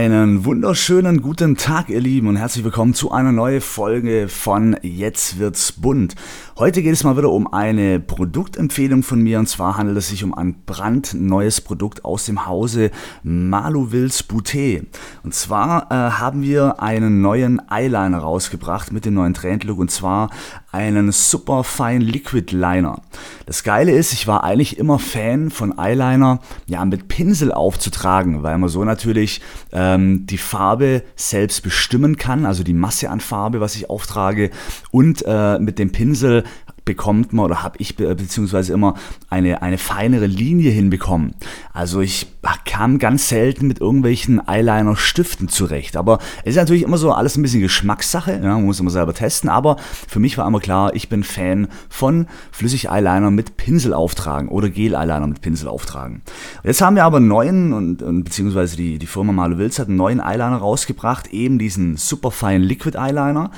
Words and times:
Einen 0.00 0.46
wunderschönen 0.46 1.20
guten 1.20 1.58
Tag, 1.58 1.90
ihr 1.90 2.00
Lieben, 2.00 2.28
und 2.28 2.36
herzlich 2.36 2.64
willkommen 2.64 2.94
zu 2.94 3.10
einer 3.10 3.32
neuen 3.32 3.60
Folge 3.60 4.28
von 4.28 4.74
Jetzt 4.80 5.38
wird's 5.38 5.72
bunt. 5.72 6.14
Heute 6.58 6.80
geht 6.82 6.94
es 6.94 7.04
mal 7.04 7.18
wieder 7.18 7.28
um 7.28 7.52
eine 7.52 8.00
Produktempfehlung 8.00 9.02
von 9.02 9.20
mir, 9.20 9.38
und 9.38 9.46
zwar 9.46 9.76
handelt 9.76 9.98
es 9.98 10.08
sich 10.08 10.24
um 10.24 10.32
ein 10.32 10.62
brandneues 10.64 11.60
Produkt 11.60 12.02
aus 12.06 12.24
dem 12.24 12.46
Hause 12.46 12.90
Malouvilles 13.24 14.22
Boutet. 14.22 14.86
Und 15.22 15.34
zwar 15.34 15.90
äh, 15.90 15.94
haben 15.94 16.44
wir 16.44 16.80
einen 16.80 17.20
neuen 17.20 17.60
Eyeliner 17.70 18.20
rausgebracht 18.20 18.92
mit 18.92 19.04
dem 19.04 19.12
neuen 19.12 19.34
Trendlook, 19.34 19.78
und 19.78 19.90
zwar 19.90 20.30
einen 20.72 21.10
Super 21.12 21.64
Fine 21.64 22.04
Liquid 22.04 22.54
Liner. 22.54 23.02
Das 23.46 23.64
Geile 23.64 23.92
ist, 23.92 24.12
ich 24.12 24.26
war 24.26 24.44
eigentlich 24.44 24.78
immer 24.78 24.98
Fan 24.98 25.50
von 25.50 25.78
Eyeliner, 25.78 26.40
ja, 26.66 26.84
mit 26.84 27.08
Pinsel 27.08 27.52
aufzutragen, 27.52 28.42
weil 28.42 28.58
man 28.58 28.68
so 28.68 28.84
natürlich 28.84 29.40
ähm, 29.72 30.26
die 30.26 30.38
Farbe 30.38 31.02
selbst 31.16 31.62
bestimmen 31.62 32.16
kann, 32.16 32.46
also 32.46 32.62
die 32.62 32.72
Masse 32.72 33.10
an 33.10 33.20
Farbe, 33.20 33.60
was 33.60 33.74
ich 33.74 33.90
auftrage, 33.90 34.50
und 34.90 35.24
äh, 35.26 35.58
mit 35.58 35.78
dem 35.78 35.90
Pinsel 35.90 36.44
bekommt 36.90 37.32
man 37.32 37.44
oder 37.44 37.62
habe 37.62 37.76
ich 37.78 37.94
be 37.94 38.12
beziehungsweise 38.16 38.72
immer 38.72 38.94
eine, 39.28 39.62
eine 39.62 39.78
feinere 39.78 40.26
Linie 40.26 40.72
hinbekommen. 40.72 41.36
Also 41.72 42.00
ich 42.00 42.26
kam 42.64 42.98
ganz 42.98 43.28
selten 43.28 43.68
mit 43.68 43.80
irgendwelchen 43.80 44.40
Eyeliner-Stiften 44.44 45.48
zurecht. 45.48 45.96
Aber 45.96 46.18
es 46.42 46.50
ist 46.50 46.56
natürlich 46.56 46.82
immer 46.82 46.98
so 46.98 47.12
alles 47.12 47.36
ein 47.36 47.42
bisschen 47.42 47.60
Geschmackssache, 47.60 48.32
ja, 48.32 48.40
man 48.40 48.64
muss 48.64 48.80
immer 48.80 48.90
selber 48.90 49.14
testen. 49.14 49.48
Aber 49.48 49.76
für 50.08 50.18
mich 50.18 50.36
war 50.36 50.48
immer 50.48 50.58
klar, 50.58 50.92
ich 50.96 51.08
bin 51.08 51.22
Fan 51.22 51.68
von 51.88 52.26
Flüssig-Eyeliner 52.50 53.30
mit 53.30 53.56
Pinsel 53.56 53.94
auftragen 53.94 54.48
oder 54.48 54.68
Gel-Eyeliner 54.68 55.28
mit 55.28 55.42
Pinsel 55.42 55.68
auftragen. 55.68 56.22
Jetzt 56.64 56.82
haben 56.82 56.96
wir 56.96 57.04
aber 57.04 57.18
einen 57.18 57.28
neuen, 57.28 57.72
und, 57.72 58.02
und 58.02 58.24
beziehungsweise 58.24 58.76
die, 58.76 58.98
die 58.98 59.06
Firma 59.06 59.32
Malo 59.32 59.58
Wills 59.58 59.78
hat 59.78 59.86
einen 59.86 59.96
neuen 59.96 60.18
Eyeliner 60.18 60.56
rausgebracht, 60.56 61.28
eben 61.28 61.60
diesen 61.60 61.96
Superfine 61.96 62.58
Liquid 62.58 62.98
Eyeliner 62.98 63.52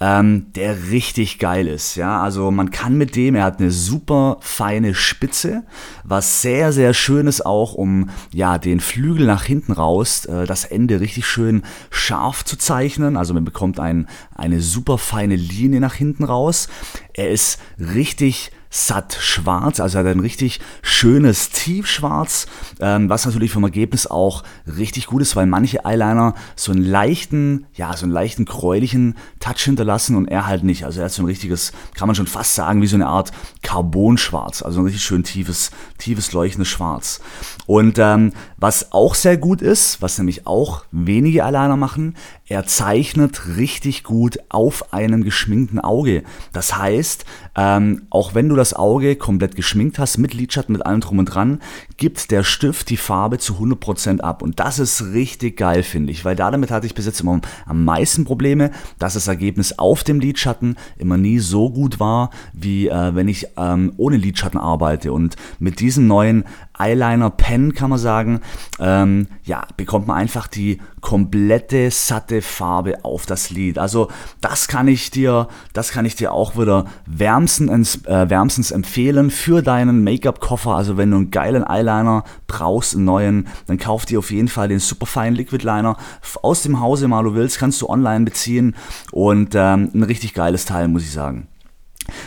ähm, 0.00 0.52
der 0.54 0.90
richtig 0.90 1.38
geil 1.38 1.66
ist. 1.66 1.96
Ja, 1.96 2.22
also 2.22 2.50
man 2.50 2.70
kann 2.70 2.96
mit 2.96 3.16
dem, 3.16 3.34
er 3.34 3.44
hat 3.44 3.58
eine 3.58 3.70
super 3.70 4.38
feine 4.40 4.94
Spitze, 4.94 5.64
was 6.04 6.42
sehr, 6.42 6.72
sehr 6.72 6.94
schön 6.94 7.26
ist 7.26 7.44
auch, 7.44 7.74
um 7.74 8.10
ja 8.32 8.58
den 8.58 8.80
Flügel 8.80 9.26
nach 9.26 9.44
hinten 9.44 9.72
raus, 9.72 10.24
äh, 10.26 10.46
das 10.46 10.64
Ende 10.64 11.00
richtig 11.00 11.26
schön 11.26 11.62
scharf 11.90 12.44
zu 12.44 12.56
zeichnen. 12.56 13.16
Also 13.16 13.34
man 13.34 13.44
bekommt 13.44 13.80
ein, 13.80 14.08
eine 14.34 14.60
super 14.60 14.98
feine 14.98 15.36
Linie 15.36 15.80
nach 15.80 15.94
hinten 15.94 16.24
raus. 16.24 16.68
Er 17.14 17.30
ist 17.30 17.58
richtig 17.78 18.52
satt 18.70 19.16
schwarz, 19.20 19.80
also 19.80 19.98
hat 19.98 20.06
ein 20.06 20.20
richtig 20.20 20.60
schönes 20.82 21.50
Tiefschwarz, 21.50 22.46
ähm, 22.80 23.08
was 23.08 23.24
natürlich 23.24 23.50
vom 23.50 23.64
Ergebnis 23.64 24.06
auch 24.06 24.44
richtig 24.66 25.06
gut 25.06 25.22
ist, 25.22 25.36
weil 25.36 25.46
manche 25.46 25.84
Eyeliner 25.84 26.34
so 26.54 26.72
einen 26.72 26.84
leichten, 26.84 27.66
ja, 27.74 27.96
so 27.96 28.04
einen 28.04 28.12
leichten 28.12 28.44
gräulichen 28.44 29.16
Touch 29.40 29.60
hinterlassen 29.60 30.16
und 30.16 30.26
er 30.26 30.46
halt 30.46 30.64
nicht. 30.64 30.84
Also 30.84 31.00
er 31.00 31.06
hat 31.06 31.12
so 31.12 31.22
ein 31.22 31.26
richtiges, 31.26 31.72
kann 31.94 32.08
man 32.08 32.14
schon 32.14 32.26
fast 32.26 32.54
sagen, 32.54 32.82
wie 32.82 32.86
so 32.86 32.96
eine 32.96 33.06
Art 33.06 33.32
Carbonschwarz, 33.62 34.62
also 34.62 34.80
ein 34.80 34.84
richtig 34.84 35.02
schön 35.02 35.24
tiefes, 35.24 35.70
tiefes 35.96 36.32
leuchtendes 36.32 36.68
Schwarz. 36.68 37.20
Und 37.66 37.98
ähm, 37.98 38.32
was 38.56 38.92
auch 38.92 39.14
sehr 39.14 39.36
gut 39.36 39.62
ist, 39.62 40.02
was 40.02 40.18
nämlich 40.18 40.46
auch 40.46 40.84
wenige 40.90 41.42
Eyeliner 41.42 41.76
machen, 41.76 42.16
er 42.46 42.66
zeichnet 42.66 43.56
richtig 43.56 44.04
gut 44.04 44.38
auf 44.48 44.92
einem 44.92 45.22
geschminkten 45.22 45.80
Auge. 45.80 46.22
Das 46.52 46.76
heißt, 46.76 47.24
ähm, 47.56 48.06
auch 48.10 48.34
wenn 48.34 48.48
du 48.48 48.56
das 48.58 48.74
Auge 48.74 49.16
komplett 49.16 49.56
geschminkt 49.56 49.98
hast, 49.98 50.18
mit 50.18 50.34
Lidschatten, 50.34 50.72
mit 50.72 50.84
allem 50.84 51.00
drum 51.00 51.18
und 51.18 51.26
dran, 51.26 51.60
gibt 51.96 52.30
der 52.30 52.44
Stift 52.44 52.90
die 52.90 52.96
Farbe 52.96 53.38
zu 53.38 53.54
100% 53.54 54.20
ab. 54.20 54.42
Und 54.42 54.60
das 54.60 54.78
ist 54.78 55.02
richtig 55.12 55.56
geil, 55.56 55.82
finde 55.82 56.12
ich, 56.12 56.24
weil 56.24 56.36
damit 56.36 56.70
hatte 56.70 56.86
ich 56.86 56.94
bis 56.94 57.06
jetzt 57.06 57.20
immer 57.20 57.40
am 57.66 57.84
meisten 57.84 58.24
Probleme, 58.24 58.70
dass 58.98 59.14
das 59.14 59.28
Ergebnis 59.28 59.78
auf 59.78 60.04
dem 60.04 60.20
Lidschatten 60.20 60.76
immer 60.96 61.16
nie 61.16 61.38
so 61.38 61.70
gut 61.70 62.00
war, 62.00 62.30
wie 62.52 62.88
äh, 62.88 63.14
wenn 63.14 63.28
ich 63.28 63.46
ähm, 63.56 63.92
ohne 63.96 64.16
Lidschatten 64.16 64.60
arbeite. 64.60 65.12
Und 65.12 65.36
mit 65.58 65.80
diesem 65.80 66.06
neuen 66.06 66.44
Eyeliner 66.78 67.30
Pen 67.30 67.74
kann 67.74 67.90
man 67.90 67.98
sagen, 67.98 68.40
ähm, 68.78 69.26
ja, 69.44 69.66
bekommt 69.76 70.06
man 70.06 70.16
einfach 70.16 70.46
die 70.46 70.80
komplette 71.00 71.90
satte 71.90 72.42
Farbe 72.42 73.04
auf 73.04 73.26
das 73.26 73.50
Lid. 73.50 73.78
Also 73.78 74.08
das 74.40 74.68
kann 74.68 74.88
ich 74.88 75.10
dir, 75.10 75.48
das 75.72 75.90
kann 75.90 76.04
ich 76.04 76.16
dir 76.16 76.32
auch 76.32 76.56
wieder 76.56 76.86
wärmstens, 77.06 78.04
äh, 78.04 78.30
wärmstens 78.48 78.70
empfehlen 78.70 79.30
für 79.30 79.60
deinen 79.60 80.02
Make-up-Koffer. 80.04 80.70
Also 80.70 80.96
wenn 80.96 81.10
du 81.10 81.18
einen 81.18 81.30
geilen 81.30 81.64
Eyeliner 81.68 82.24
brauchst, 82.46 82.94
einen 82.94 83.04
neuen, 83.04 83.48
dann 83.66 83.76
kauf 83.76 84.06
dir 84.06 84.20
auf 84.20 84.30
jeden 84.30 84.48
Fall 84.48 84.68
den 84.68 84.78
Superfine 84.78 85.36
Liquid 85.36 85.62
Liner 85.62 85.98
aus 86.40 86.62
dem 86.62 86.80
Hause 86.80 87.08
mal 87.08 87.24
du 87.24 87.34
willst, 87.34 87.58
kannst 87.58 87.82
du 87.82 87.90
online 87.90 88.24
beziehen 88.24 88.74
und 89.12 89.54
ähm, 89.54 89.90
ein 89.92 90.02
richtig 90.02 90.32
geiles 90.32 90.64
Teil, 90.64 90.88
muss 90.88 91.02
ich 91.02 91.12
sagen. 91.12 91.46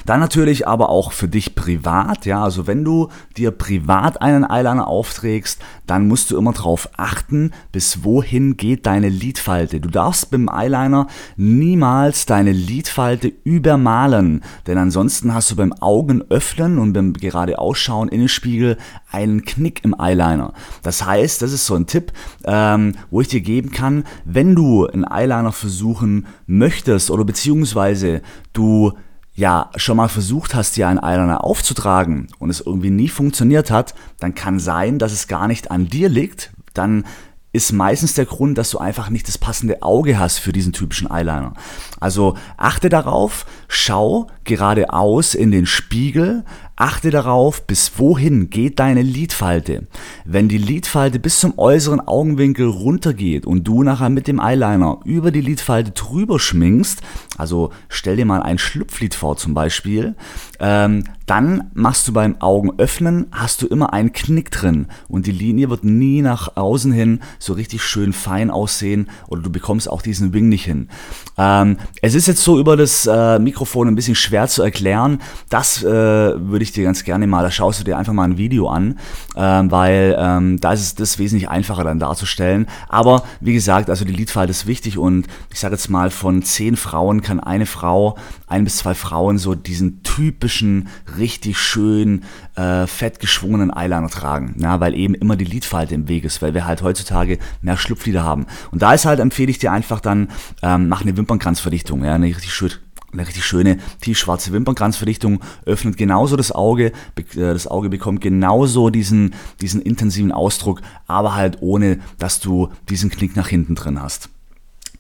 Dann 0.06 0.20
natürlich 0.20 0.68
aber 0.68 0.90
auch 0.90 1.12
für 1.12 1.28
dich 1.28 1.56
privat, 1.56 2.26
ja, 2.26 2.44
also 2.44 2.68
wenn 2.68 2.84
du 2.84 3.10
dir 3.38 3.52
privat 3.52 4.22
einen 4.22 4.44
Eyeliner 4.44 4.88
aufträgst, 4.88 5.62
dann 5.88 6.08
musst 6.08 6.32
du 6.32 6.38
immer 6.38 6.54
darauf 6.54 6.90
achten, 6.98 7.52
bis 7.72 8.04
wohin 8.04 8.58
geht 8.58 8.86
deine 8.86 9.10
Lidfalte. 9.10 9.80
Du 9.80 9.90
darfst 9.90 10.32
beim 10.32 10.50
Eyeliner 10.50 11.08
niemals 11.36 12.26
deine 12.26 12.52
Lidfalte 12.52 13.32
übermalen, 13.44 14.44
denn 14.68 14.78
ansonsten 14.78 15.34
hast 15.34 15.52
du 15.52 15.56
beim 15.56 15.74
Augenöffnen 15.74 16.78
und 16.78 16.94
beim 16.94 17.14
gerade 17.14 17.60
Ausschauen 17.60 18.10
in 18.10 18.20
den 18.20 18.30
Spiegel 18.30 18.78
einen 19.12 19.44
Knick 19.44 19.84
im 19.84 19.96
Eyeliner. 20.00 20.54
Das 20.84 21.06
heißt, 21.06 21.42
das 21.42 21.52
ist 21.52 21.66
so 21.66 21.76
ein 21.76 21.88
Tipp, 21.88 22.14
ähm, 22.46 22.94
wo 23.10 23.22
ich 23.22 23.28
dir 23.28 23.42
geben 23.42 23.72
kann, 23.72 24.04
wenn 24.26 24.56
du 24.56 24.88
einen 24.88 25.06
Eyeliner 25.06 25.52
versuchen 25.52 26.28
möchtest 26.48 27.12
oder 27.12 27.26
beziehungsweise 27.26 28.22
du 28.54 28.94
ja 29.34 29.70
schon 29.76 29.98
mal 29.98 30.10
versucht 30.10 30.56
hast, 30.56 30.76
dir 30.76 30.88
einen 30.88 31.00
Eyeliner 31.00 31.44
aufzutragen 31.44 32.28
und 32.40 32.50
es 32.50 32.62
irgendwie 32.62 32.90
nie 32.90 33.10
funktioniert 33.10 33.72
hat, 33.72 33.96
dann 34.20 34.36
kann 34.36 34.60
sein, 34.60 35.00
dass 35.00 35.14
es 35.14 35.28
gar 35.28 35.48
nicht 35.48 35.72
an 35.72 35.88
dir 35.88 36.10
liegt. 36.10 36.52
Dann 36.74 37.06
ist 37.54 37.74
meistens 37.74 38.14
der 38.14 38.26
Grund, 38.26 38.58
dass 38.58 38.70
du 38.70 38.78
einfach 38.78 39.10
nicht 39.10 39.28
das 39.28 39.38
passende 39.38 39.82
Auge 39.82 40.18
hast 40.18 40.40
für 40.40 40.54
diesen 40.54 40.72
typischen 40.72 41.12
Eyeliner. 41.12 41.54
Also 42.00 42.38
achte 42.56 42.88
darauf, 42.88 43.46
schau 43.68 44.28
geradeaus 44.46 45.36
in 45.36 45.52
den 45.52 45.66
Spiegel, 45.66 46.46
achte 46.82 47.12
darauf, 47.12 47.68
bis 47.68 47.92
wohin 47.98 48.50
geht 48.50 48.80
deine 48.80 49.04
Lidfalte. 49.04 49.88
Wenn 50.26 50.50
die 50.50 50.58
Lidfalte 50.58 51.20
bis 51.20 51.40
zum 51.40 51.58
äußeren 51.58 52.00
Augenwinkel 52.00 52.68
runtergeht 52.68 53.46
und 53.46 53.66
du 53.66 53.84
nachher 53.84 54.10
mit 54.10 54.28
dem 54.28 54.40
Eyeliner 54.40 55.00
über 55.06 55.32
die 55.32 55.42
Lidfalte 55.42 55.92
drüber 55.92 56.40
schminkst, 56.40 57.02
also 57.38 57.72
stell 57.88 58.16
dir 58.16 58.26
mal 58.26 58.42
ein 58.42 58.58
Schlupflid 58.58 59.14
vor 59.14 59.38
zum 59.38 59.54
Beispiel, 59.54 60.16
ähm, 60.60 61.04
dann 61.32 61.72
machst 61.74 62.08
du 62.08 62.14
beim 62.14 62.36
Augenöffnen, 62.42 63.28
hast 63.32 63.62
du 63.62 63.68
immer 63.68 63.94
einen 63.94 64.12
Knick 64.12 64.52
drin 64.52 64.88
und 65.08 65.28
die 65.28 65.32
Linie 65.32 65.70
wird 65.70 65.86
nie 65.86 66.22
nach 66.22 66.58
außen 66.58 66.92
hin 66.92 67.22
so 67.40 67.54
richtig 67.54 67.84
schön 67.84 68.12
fein 68.12 68.52
aussehen 68.52 69.08
oder 69.28 69.42
du 69.42 69.50
bekommst 69.50 69.90
auch 69.90 70.02
diesen 70.02 70.34
Wing 70.34 70.50
nicht 70.50 70.66
hin. 70.66 70.90
Ähm, 71.38 71.78
es 72.02 72.16
ist 72.16 72.28
jetzt 72.28 72.44
so 72.44 72.60
über 72.60 72.76
das 72.76 73.08
äh, 73.08 73.40
Mikrofon 73.40 73.88
ein 73.88 73.96
bisschen 73.96 74.16
schwer 74.16 74.48
zu 74.48 74.62
erklären. 74.62 75.20
Das 75.50 75.84
äh, 75.84 75.88
würde 75.88 76.64
ich 76.64 76.71
dir 76.72 76.84
ganz 76.84 77.04
gerne 77.04 77.28
mal, 77.28 77.44
da 77.44 77.52
schaust 77.52 77.80
du 77.80 77.84
dir 77.84 77.98
einfach 77.98 78.14
mal 78.14 78.24
ein 78.24 78.38
Video 78.38 78.68
an, 78.70 79.00
ähm, 79.36 79.72
weil 79.72 80.16
ähm, 80.18 80.60
da 80.60 80.74
ist 80.74 80.82
es 80.82 80.96
das 80.96 81.20
wesentlich 81.20 81.50
einfacher 81.50 81.84
dann 81.84 82.00
darzustellen. 82.00 82.68
Aber 82.90 83.24
wie 83.40 83.54
gesagt, 83.54 83.90
also 83.90 84.06
die 84.06 84.14
Lidfalte 84.14 84.52
ist 84.52 84.68
wichtig 84.68 84.98
und 84.98 85.28
ich 85.52 85.60
sage 85.60 85.76
jetzt 85.76 85.90
mal, 85.90 86.10
von 86.10 86.44
zehn 86.44 86.76
Frauen 86.76 87.22
kann 87.22 87.40
eine 87.40 87.66
Frau, 87.66 88.18
ein 88.48 88.64
bis 88.64 88.78
zwei 88.78 88.94
Frauen 88.94 89.38
so 89.38 89.56
diesen 89.56 90.04
typischen 90.04 90.88
richtig 91.18 91.58
schön 91.58 92.24
äh, 92.56 92.88
fett 92.88 93.20
geschwungenen 93.20 93.72
Eyeliner 93.72 94.10
tragen, 94.10 94.56
ja, 94.60 94.80
weil 94.80 94.96
eben 94.96 95.14
immer 95.16 95.36
die 95.36 95.46
Lidfalte 95.46 95.96
im 95.96 96.08
Weg 96.08 96.24
ist, 96.24 96.42
weil 96.42 96.54
wir 96.54 96.66
halt 96.66 96.82
heutzutage 96.82 97.38
mehr 97.62 97.78
Schlupflider 97.78 98.24
haben. 98.24 98.46
Und 98.72 98.82
da 98.82 98.94
ist 98.94 99.06
halt, 99.06 99.20
empfehle 99.20 99.52
ich 99.52 99.60
dir 99.60 99.72
einfach 99.72 100.00
dann, 100.00 100.30
ähm, 100.62 100.90
mach 100.90 101.02
eine 101.02 101.16
Wimpernkranzverdichtung, 101.16 102.04
ja, 102.04 102.16
eine 102.16 102.28
richtig 102.28 102.54
schön 102.54 102.72
Eine 103.14 103.28
richtig 103.28 103.46
schöne 103.46 103.78
tiefschwarze 104.02 104.54
Wimpernkranzverdichtung 104.54 105.42
öffnet 105.66 105.98
genauso 105.98 106.36
das 106.38 106.52
Auge. 106.52 106.94
Äh, 107.18 107.24
das 107.36 107.68
Auge 107.68 107.90
bekommt 107.90 108.22
genauso 108.22 108.90
diesen, 108.90 109.34
diesen 109.60 109.82
intensiven 109.82 110.32
Ausdruck, 110.32 110.82
aber 111.08 111.36
halt 111.36 111.58
ohne, 111.62 112.00
dass 112.18 112.40
du 112.40 112.70
diesen 112.90 113.10
Knick 113.10 113.36
nach 113.36 113.48
hinten 113.48 113.76
drin 113.76 114.02
hast. 114.02 114.30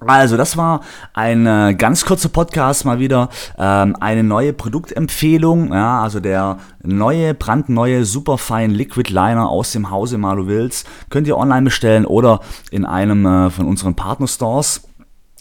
Also, 0.07 0.35
das 0.35 0.57
war 0.57 0.81
ein 1.13 1.45
äh, 1.45 1.75
ganz 1.75 2.05
kurzer 2.05 2.29
Podcast 2.29 2.85
mal 2.85 2.97
wieder. 2.97 3.29
Ähm, 3.59 3.95
eine 3.99 4.23
neue 4.23 4.51
Produktempfehlung. 4.51 5.71
Ja, 5.71 6.01
also 6.01 6.19
der 6.19 6.57
neue, 6.81 7.35
brandneue 7.35 8.03
Superfine 8.03 8.73
Liquid 8.73 9.13
Liner 9.13 9.47
aus 9.47 9.73
dem 9.73 9.91
Hause 9.91 10.17
Malu 10.17 10.47
Wills. 10.47 10.85
Könnt 11.11 11.27
ihr 11.27 11.37
online 11.37 11.61
bestellen 11.61 12.07
oder 12.07 12.39
in 12.71 12.83
einem 12.83 13.25
äh, 13.27 13.49
von 13.51 13.67
unseren 13.67 13.93
Partnerstores. 13.93 14.87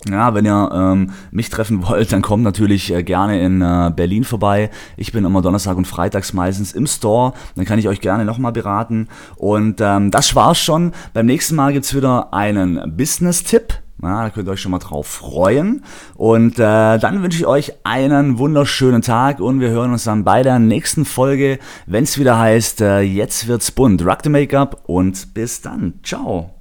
Ja, 0.09 0.33
wenn 0.35 0.47
ihr 0.47 0.71
ähm, 0.73 1.11
mich 1.31 1.51
treffen 1.51 1.87
wollt, 1.87 2.13
dann 2.13 2.23
kommt 2.23 2.43
natürlich 2.43 2.93
äh, 2.93 3.03
gerne 3.03 3.41
in 3.41 3.61
äh, 3.61 3.93
Berlin 3.95 4.25
vorbei. 4.25 4.71
Ich 4.97 5.13
bin 5.13 5.27
immer 5.27 5.43
Donnerstag 5.43 5.77
und 5.77 5.87
Freitags 5.87 6.33
meistens 6.33 6.73
im 6.73 6.87
Store. 6.87 7.35
Dann 7.55 7.67
kann 7.67 7.79
ich 7.79 7.87
euch 7.87 8.01
gerne 8.01 8.25
nochmal 8.25 8.53
beraten. 8.53 9.09
Und 9.37 9.81
ähm, 9.81 10.11
das 10.11 10.35
war's 10.35 10.59
schon. 10.59 10.93
Beim 11.13 11.27
nächsten 11.27 11.55
Mal 11.55 11.75
gibt's 11.75 11.95
wieder 11.95 12.33
einen 12.33 12.97
Business-Tipp. 12.97 13.75
Ja, 14.03 14.23
da 14.23 14.31
könnt 14.31 14.49
ihr 14.49 14.53
euch 14.53 14.63
schon 14.63 14.73
mal 14.73 14.79
drauf 14.79 15.07
freuen. 15.07 15.85
Und 16.15 16.59
äh, 16.59 16.99
dann 16.99 17.23
wünsche 17.23 17.39
ich 17.39 17.47
euch 17.47 17.75
einen 17.85 18.39
wunderschönen 18.39 19.03
Tag 19.03 19.41
und 19.41 19.61
wir 19.61 19.69
hören 19.69 19.93
uns 19.93 20.05
dann 20.05 20.25
bei 20.25 20.43
der 20.43 20.59
nächsten 20.59 21.05
Folge, 21.05 21.59
wenn 21.85 22.05
es 22.05 22.19
wieder 22.19 22.39
heißt, 22.39 22.81
äh, 22.81 23.01
jetzt 23.01 23.49
wird's 23.49 23.71
bunt. 23.71 24.03
Rock 24.07 24.21
the 24.25 24.31
Make-up 24.31 24.83
und 24.87 25.35
bis 25.35 25.61
dann. 25.61 26.01
Ciao. 26.03 26.60